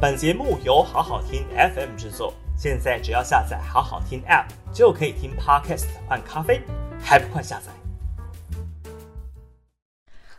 [0.00, 6.62] 本节目由好好听 FM 制作，现在只要下载好好听 App 就可以听 Podcast 换咖啡，
[7.00, 7.72] 还不快下载？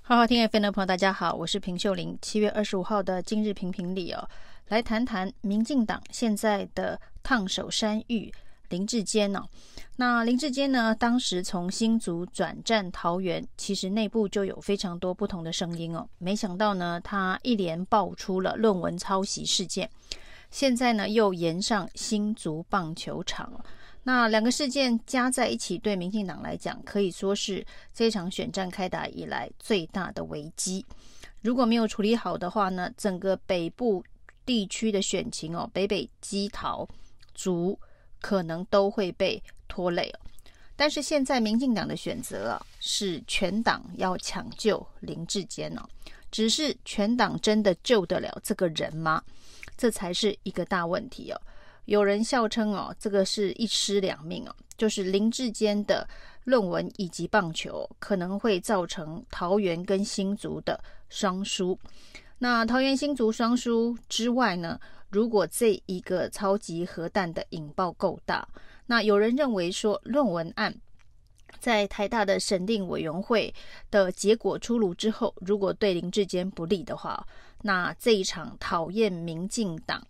[0.02, 2.18] 好好听 FM 的朋友，大家好，我是平秀玲。
[2.22, 4.30] 七月二十五号的今日评评里哦，
[4.70, 8.34] 来谈谈民进党现在的烫手山芋
[8.70, 9.50] 林志坚呢、哦。
[9.98, 16.08] 那林志坚呢，当时从新竹转战桃园，其实内部就有非常多不同的声音哦。
[16.18, 19.90] 没想到呢，他一连爆出了论文抄袭事件，
[20.50, 23.52] 现在呢又延上新竹棒球场。
[24.04, 30.86] 那两个事件加在一起，对民进党来讲，可以说是这场选战开打以来最大的危机。
[31.42, 34.04] 如果没有处理好的话呢，整个北部
[34.46, 36.88] 地区的选情哦，北北基桃
[37.36, 37.78] 竹
[38.22, 40.14] 可能都会被拖累。
[40.76, 45.82] 但是现在民进党的选择啊，是全党要抢救林志坚哦，
[46.32, 49.22] 只是全党真的救得了这个人吗？
[49.76, 51.42] 这才是一个大问题哦。
[51.86, 56.08] 有人笑称哦，这个是一尸两命哦，就是林志坚的
[56.46, 61.78] 论文以及棒球可能会造成桃园跟新竹的双输。
[62.38, 68.48] 那桃园新竹双输之外呢，如果这一个超级核弹的引爆够大，
[68.86, 70.76] 那有人认为说论文案
[71.60, 73.54] 在台大的审定委员会
[73.92, 77.26] 的结果出炉之后，如果对林志坚不利的话，
[77.64, 80.06] 那这一场讨厌民进党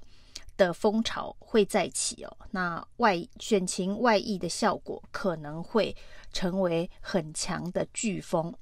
[0.57, 5.95] 的风潮会再起哦，那外选情外溢的效果可能会
[6.31, 8.53] 成为很强的飓风。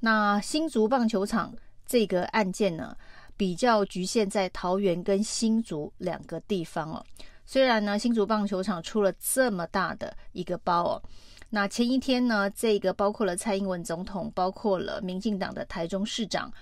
[0.00, 1.54] 那新竹棒球场
[1.86, 2.96] 这个案件呢，
[3.38, 7.02] 比较局限在桃园跟新竹两个地方哦。
[7.46, 11.02] 虽然呢，新竹棒球场出了这么大的一个包哦，
[11.48, 16.52] 那前一天呢，这个包括了蔡英文总统，包括了民进党的台中市长，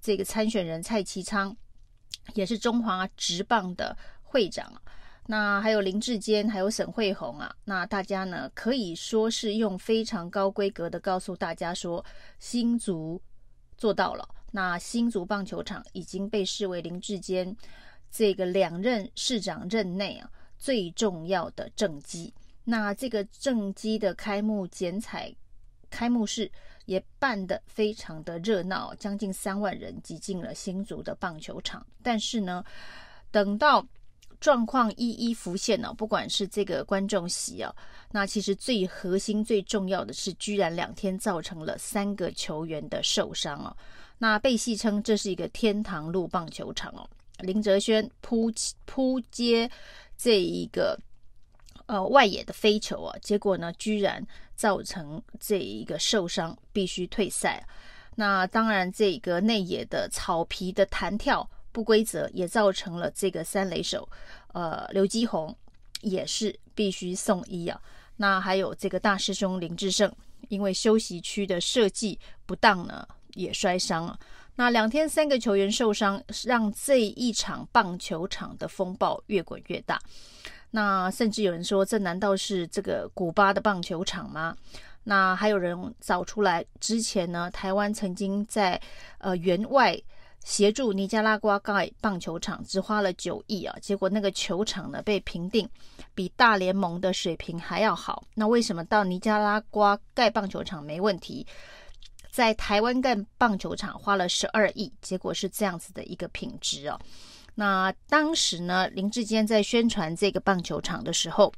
[0.00, 1.56] 这个参选人蔡其昌，
[2.34, 3.96] 也是中华职棒的。
[4.30, 4.70] 会长，
[5.26, 12.04] 那还有林志坚，还有沈慧虹啊，那大家呢可以说是用非常高规格的告诉大家说，
[12.38, 13.18] 新竹
[13.78, 14.28] 做到了。
[14.50, 17.54] 那新竹棒球场已经被视为林志坚
[18.10, 22.32] 这个两任市长任内啊最重要的政绩。
[22.64, 25.34] 那这个政绩的开幕剪彩
[25.90, 26.50] 开幕式
[26.84, 31.86] 也办得非常的热闹，将近三万人挤进了新竹的棒球场。
[32.02, 32.64] 但是呢，
[33.30, 33.86] 等到
[34.40, 37.74] 状况一一浮现呢，不管是这个观众席啊，
[38.12, 43.76] 那其实最核心、最重要的是，居然两天造成了三个球员的受伤哦。
[44.18, 47.08] 那被戏称这是一个天堂路棒球场哦。
[47.40, 48.52] 林哲轩扑
[48.84, 49.70] 扑接
[50.16, 50.98] 这一个
[51.86, 57.64] 呃外野的飞球啊，结果呢，居然造成这一个受伤，必须退赛。
[58.14, 61.48] 那当然，这个内野的草皮的弹跳。
[61.70, 64.08] 不规则也造成了这个三垒手，
[64.52, 65.56] 呃，刘基宏
[66.00, 67.80] 也是必须送医啊。
[68.16, 70.12] 那还有这个大师兄林志胜，
[70.48, 74.18] 因为休息区的设计不当呢，也摔伤了。
[74.56, 80.00] 那两天三个球员受伤，让这一场棒球场的风暴越滚越大。
[80.72, 84.56] 那甚至有人说，这难道是这个古巴的棒球场吗？
[85.04, 88.80] 那还有人找出来，之前呢，台湾曾经在
[89.18, 89.96] 呃援外。
[90.48, 95.68] 协助尼加拉瓜盖棒球场只花了九亿啊，结果那个球场呢被评定
[96.14, 98.24] 比大联盟的水平还要好。
[98.34, 101.46] 那为什么到尼加拉瓜盖棒球场没问题，
[102.30, 106.98] 在台湾盖棒球场花了十二亿，结果是这样子的一个品质哦。
[107.54, 111.52] 那当时呢，林志坚在宣传这个棒球场的时候，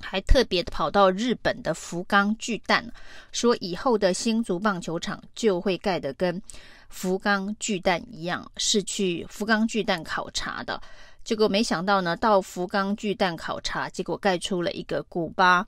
[0.00, 2.92] 还特别跑到日本的福冈巨蛋，
[3.30, 6.42] 说以后的新竹棒球场就会盖得跟。
[6.88, 10.80] 福冈巨蛋一样，是去福冈巨蛋考察的，
[11.24, 15.66] 结果没想到呢，到福冈巨蛋考察，结果盖出了一个古巴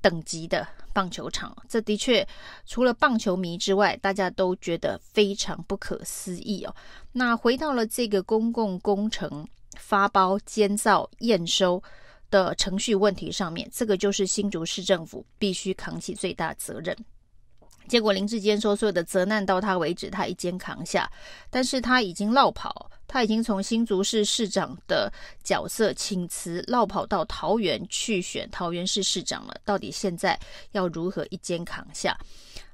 [0.00, 1.56] 等级的棒球场。
[1.68, 2.26] 这的确
[2.66, 6.74] 除了棒球迷之外，大家都觉得非常不可思议哦。
[7.12, 9.46] 那回到了这个公共工程
[9.76, 11.82] 发包、监造、验收
[12.30, 16.96] 的程序问题上面，这个就是新竹市政府必须扛起最大责任。
[17.88, 21.10] 结果林志坚说，所有的责难到他为止，他一肩扛下。
[21.50, 25.10] 但是他已经落跑，他已经从新竹市市长的
[25.42, 29.56] 角色请辞，落跑到桃园去选桃园市市长了。
[29.64, 30.38] 到底现在
[30.72, 32.16] 要如何一肩扛下？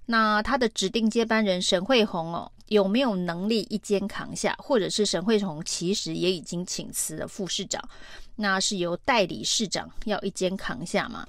[0.07, 4.55] 那他的指定接班人沈慧红哦，有没有能力一肩扛下？
[4.59, 7.83] 或者是沈慧红其实也已经请辞了副市长，
[8.37, 11.27] 那是由代理市长要一肩扛下吗？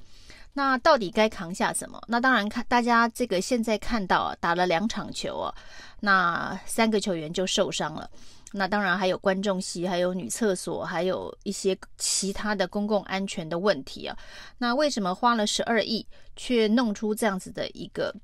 [0.57, 2.02] 那到底该扛下什么？
[2.07, 5.54] 那当然看大家这个现在看到啊，打了两场球啊，
[6.00, 8.10] 那三个球员就受伤了。
[8.54, 14.18] 那当然还有观众席，还有女厕所，还有一些其他的公共安全的问题啊。
[14.57, 16.07] 那为什么花了十二亿，
[16.38, 18.16] 却弄出这样子的一个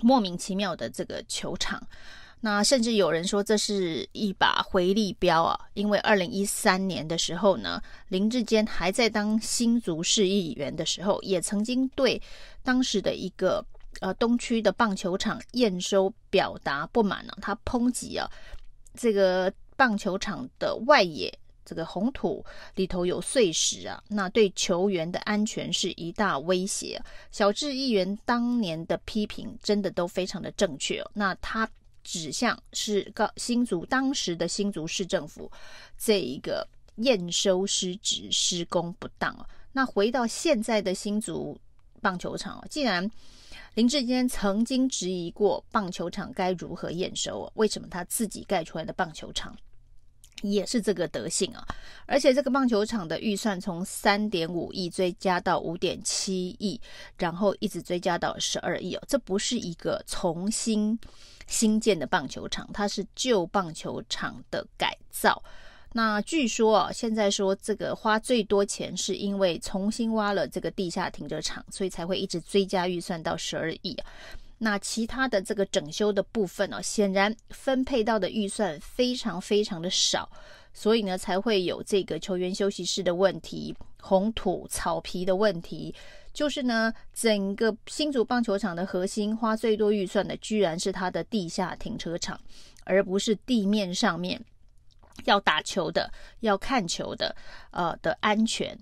[0.00, 1.80] 莫名其妙的这个球场？
[2.44, 12.20] 那甚至有人说这是一把回力镖啊，因为二零一三年的时候呢，林志坚还在当新竹市议员的时候，也曾经对
[12.64, 13.64] 当时的一个
[14.00, 18.28] 呃东区的棒球场验收表达不满呢、他抨击啊
[18.94, 21.32] 这个棒球场的外野
[21.64, 22.44] 这个红土
[22.74, 27.00] 里头有碎石啊，那对球员的安全是一大威胁。
[27.30, 31.70] 小智议员当年的批评真的都非常的正确哦，那他。
[32.02, 35.50] 指向是高新竹当时的新竹市政府
[35.98, 36.66] 这一个
[36.96, 39.34] 验收失职、施工不当。
[39.72, 41.58] 那回到现在的新竹
[42.00, 43.10] 棒球场，既然
[43.74, 49.56] 林志坚曾经质疑过棒球场该如何验收，为什么他自己盖出来的棒球场
[50.42, 51.66] 也是这个德性啊？
[52.04, 56.78] 而且这个棒球场的预算从三点五亿追加到五点七亿，
[57.16, 60.98] 然后一直追加到十二亿哦，这不是一个重新。
[61.46, 65.42] 新建的棒球场，它是旧棒球场的改造。
[65.94, 73.96] 那据说啊，现在说这个花最多钱，是因为重新挖了这个地下停车场，所以才会一直追加预算到十二亿。
[74.56, 80.30] 那其他的这个整修的部分呢，显然分配到的预算非常非常的少，
[80.72, 85.94] 所以呢，才会有这个球员休息室的问题、红土草皮的问题。
[86.32, 92.40] 就是呢，整个新竹棒球场的核心花最多预算的，居然是它的地下停车场，
[92.84, 94.40] 而不是地面上面
[95.24, 97.34] 要打球的、要看球的，
[97.70, 98.78] 呃的安全。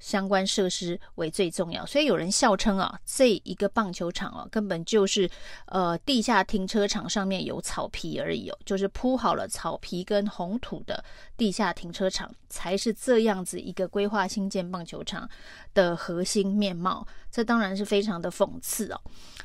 [0.00, 5.30] 相关设施为最重要，所以有人笑称啊，这一个棒球场啊，根本就是
[5.66, 11.04] 呃地下停车场上面有草皮而已哦，就是铺好了草皮跟红土的
[11.36, 15.28] 地下停车场，才是这样子一个规划新建棒球场
[15.74, 17.06] 的核心面貌。
[17.30, 19.00] 这当然是非常的讽刺哦。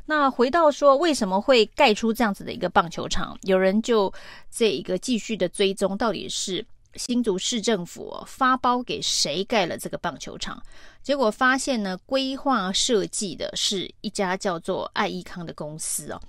[0.06, 3.38] 那回到说，为什么会盖出这样子的一个棒球场？
[3.44, 4.12] 有人就
[4.50, 6.66] 这一个继续的追踪，到底是。
[6.95, 10.62] 新竹市政府发包给谁盖了这个棒球场？
[11.03, 16.21] 结果发现呢，规划设计的是一家叫做爱益康的公司哦。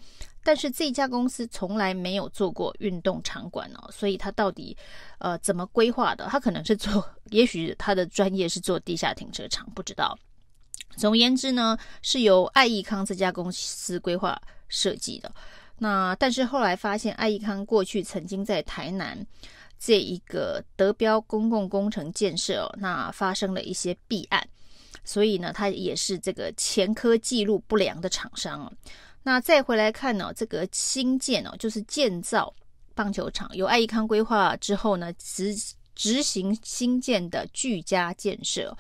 [0.43, 4.77] 但是这家公司从来没有做过运动场馆哦，所以他到底
[5.19, 6.29] 呃怎么规划的？
[6.31, 10.17] 他可能是做，也许他的专业是做地下停车场，不知道。
[10.97, 15.33] 总而言之呢，是由爱益康这家公司规划设计的。
[15.79, 19.27] 那但是后来发现，爱益康过去曾经在台南。
[19.79, 24.49] 这一个德标公共工程建设哦，那发生了一些弊案，
[25.05, 28.73] 所以呢，它也是这个前科记录不良的厂商哦。
[29.23, 32.55] 那再回来看呢，这个新建哦，就是建造
[32.95, 35.55] 棒球场，由爱益康规划之后呢，执
[35.95, 38.77] 执行新建的巨佳建设，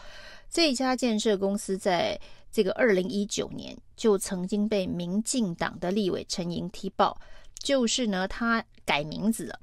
[0.48, 2.19] 这家建设公司在
[2.50, 7.19] 这个二零一九年就曾经被民进党的立委陈莹踢爆，
[7.58, 9.60] 就是呢，他改名字了。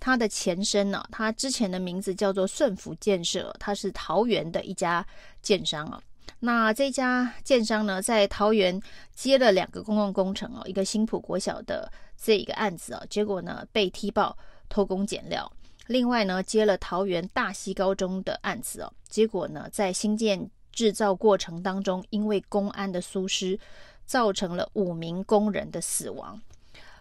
[0.00, 5.04] 它的前身呢，它之前的名字叫做顺福建设，它是桃园的一家
[5.42, 6.00] 建商啊。
[6.40, 8.80] 那这家建商呢，在桃园
[9.14, 14.36] 接了两个公共工程哦，一个新埔国小的这一个案子啊，结果呢被踢爆
[14.68, 15.50] 偷工减料。
[15.88, 23.58] 另外呢，接了桃园大溪高中的案子哦，结果呢在新建制造过程当中，因为工安的疏失，
[24.06, 26.40] 造成了五名工人的死亡。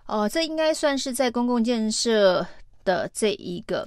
[0.07, 2.47] 哦，这应该算是在公共建设。
[2.87, 3.85] 的这一个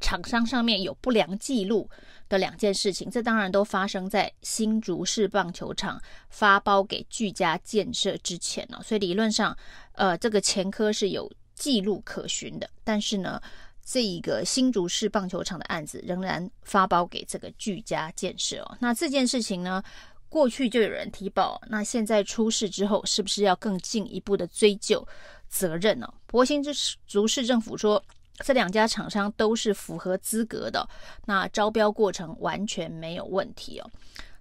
[0.00, 1.88] 厂商上面有不良记录
[2.28, 9.56] 的两件事情，这当然都发生在新竹市棒球场发包给巨佳建设之前了，所以理论上，
[9.92, 12.68] 呃，这个前科是有记录可循的。
[12.82, 13.40] 但是呢，
[13.84, 18.76] 这一个新竹市棒球场的案子仍然发包给这个巨佳建设哦。
[18.80, 19.80] 那这件事情呢，
[20.28, 25.06] 过去就有人提报，那现在出事之后，是不是要更进一步的追究
[25.48, 26.12] 责任呢？
[26.26, 26.60] 不过新
[27.06, 28.02] 竹市政府说。
[28.44, 30.86] 这两家厂商都是符合资格的，
[31.24, 33.90] 那招标过程完全没有问题哦。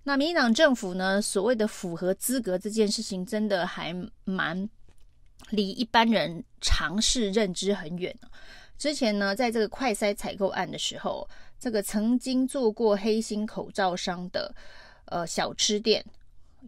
[0.04, 4.70] 那民进党政府呢，所谓的符合资格这件事情，真的还蛮
[5.50, 8.14] 离一般人常识认知很远。
[8.78, 14.54] 之前呢，在这个快筛采购案的时候，这个曾经做过黑心口罩商的
[15.06, 16.06] 呃小吃店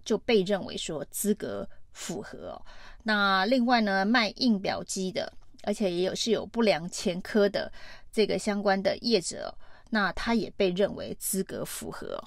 [0.05, 2.61] 就被认为说资格符合哦。
[3.03, 5.31] 那另外呢，卖印表机的。
[5.67, 7.69] 而且也有是有不良前科的
[8.09, 9.53] 这个相关的业者，
[9.89, 12.23] 那他也被认为资格符合。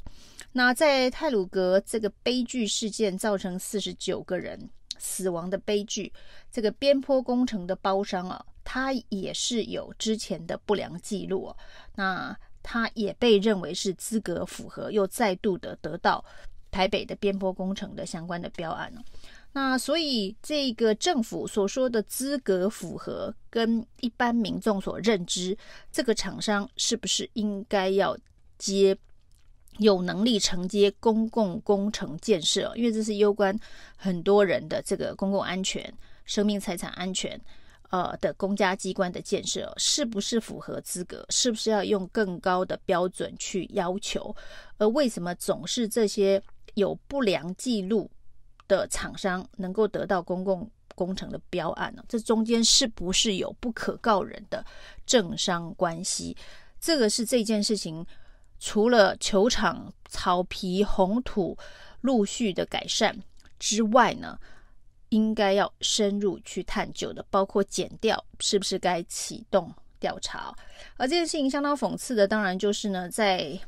[0.53, 4.69] 那在泰鲁格这个悲剧事件造成四十九个人
[4.99, 6.13] 死亡的悲剧，
[6.53, 11.51] 这个边坡工程的包商啊，他也是有之前的不良记录，
[11.95, 16.23] 那他也被认为是资格符合，又再度的得到
[16.71, 18.93] 台北的边坡工程的相关的标案。
[19.53, 25.57] 那所以这个政府所说的资格符合，跟一般民众所认知，
[25.91, 28.17] 这个厂商是不是应该要
[28.59, 28.97] 接
[29.79, 32.73] 有能力承接公共工程建设？
[32.77, 33.59] 因为这是攸关
[33.97, 35.93] 很多人的这个公共安全、
[36.25, 37.41] 生命财产安全，
[37.91, 41.27] 呃的公家机关的建设，是不是符合资格？
[41.31, 44.33] 是不是要用更高的标准去要求？
[44.79, 46.41] 而为什么总是这些
[46.75, 48.09] 有不良记录
[48.71, 52.05] 的厂商能够得到公共工程的标案呢？
[52.09, 54.65] 这中间是不是有不可告人的
[55.05, 56.37] 政商关系？
[56.79, 58.07] 这个是这件事情
[58.61, 61.59] 除了球场草皮红土
[62.03, 63.13] 陆续的改善
[63.59, 64.39] 之外呢，
[65.09, 70.55] 应该要深入去探究的，包括减掉是不是该启动调查。
[70.97, 73.59] 而这件事情相当讽刺的，当然就是呢，在。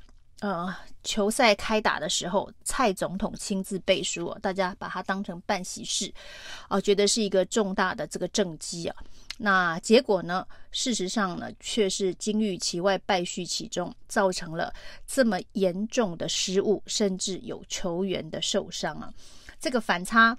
[0.42, 6.12] 呃，球赛开打的时候，蔡总统亲自背书，哦，大家把它当成办喜事，
[6.66, 8.96] 啊，觉得是一个重大的这个政绩啊。
[9.38, 14.75] 那结果呢，事实上呢，却是金玉其外，败絮其中，造成了
[15.06, 19.14] 这么严重的失误，甚至有球员的受伤啊。
[19.61, 20.37] 这个反差，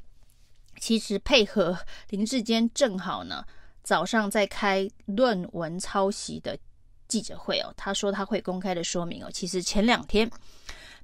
[0.81, 1.79] 其实配合
[2.10, 3.45] 林志坚正好呢，
[3.83, 6.60] 早上在开论文抄袭的。
[7.13, 9.29] 记者会哦，他说他会公开的说明哦。
[9.32, 10.27] 其实前两天，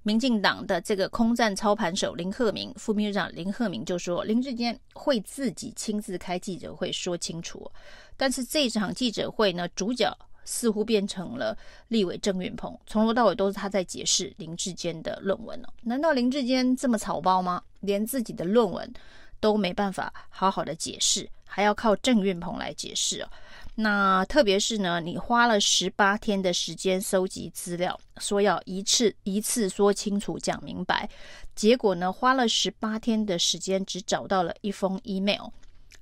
[0.02, 7.72] 民进党的这个空战操盘手林鹤明、副秘书长林鹤明就说，林志坚会自己亲自开记者会说清楚。
[8.18, 10.12] 但是这场记者会呢，主角
[10.44, 11.56] 似乎变成了
[11.90, 15.70] 立委郑运鹏，从头到尾都是他在解释林志坚的论文哦。
[15.84, 17.62] 难道林志坚这么草包吗？
[17.82, 18.92] 连自己的论文
[19.40, 23.30] 都没办法好好的解释，还要靠郑运鹏来解释哦？
[23.76, 31.10] 那特别是呢，你花了十八天的时间搜集资料，说要一次一次说清楚、讲明白，
[31.56, 35.48] 结果呢，花了十八天的时间，只找到了一封 email。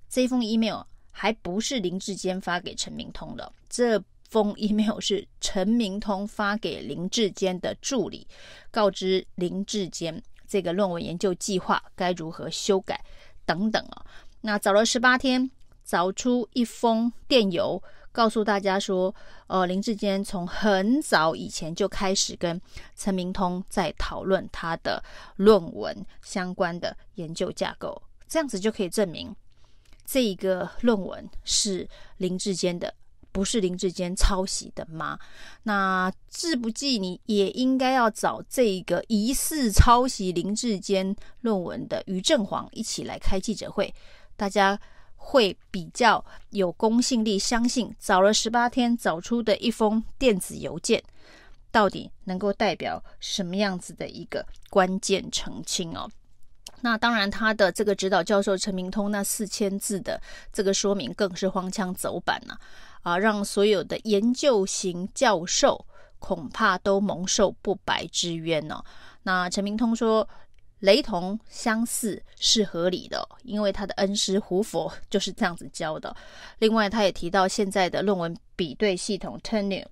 [0.09, 0.81] 这封 email
[1.11, 8.27] 还不是林志坚发给陈明通的，这封 email 是陈明通发给林志坚的助理，
[8.71, 12.99] 告知林志坚这个论文研究计划该如何修改
[13.45, 14.03] 等等啊。
[14.41, 15.47] 那找了十八天。
[15.87, 19.15] 找出一封电邮，告诉大家说，
[19.47, 22.59] 呃，林志坚从很早以前就开始跟
[22.93, 25.01] 陈明通在讨论他的
[25.37, 29.33] 论文相关的研究架构，这样子就可以证明
[30.05, 32.93] 这一个论文是林志坚的，
[33.31, 35.17] 不是林志坚抄袭的吗？
[35.63, 43.95] 那志不济，你也应该要找这个疑似抄袭林志坚论文的于正煌一起来开记者会，
[44.35, 44.77] 大家。
[45.29, 51.03] 会比较有公信力，相信找了十八天找出的一封电子邮件，
[51.69, 56.09] 到底能够代表什么样子的一个关键澄清哦？
[56.79, 60.21] 那当然，他的这个指导教授陈明通那四千字的
[60.53, 62.57] 这个说明更是荒腔走板呐，
[63.01, 65.85] 啊，让所有的研究型教授
[66.19, 68.81] 恐怕都蒙受不白之冤哦。
[69.23, 70.25] 那陈明通说。
[70.79, 76.15] 雷同相似是合理的，因为他的恩师胡佛就是这样子教的。
[76.59, 79.85] 另外，他也提到现在的论文比对系统 Turnitin，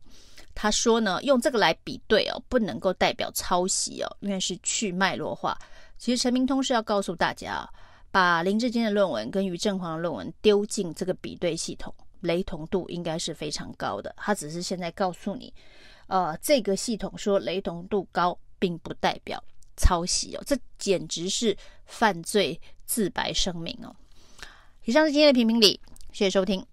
[0.54, 5.58] 他说呢，用这个来比对哦，不能够代表抄袭哦，因为是去脉络化。
[5.98, 7.68] 其实陈明通是要告诉大家，
[8.12, 14.14] 把林志坚的论文跟于正煌的论文丢进这个比对系统，雷同度应该是非常高的。
[14.18, 15.52] 他只是现在告诉你，
[16.08, 19.44] 呃，这个系统说雷同度高，并不代表。
[19.78, 21.56] 抄袭哦，这简直是
[21.86, 23.96] 犯罪自白声明哦。
[24.86, 25.80] 以上是今天的评评理，
[26.12, 26.66] 谢谢收听。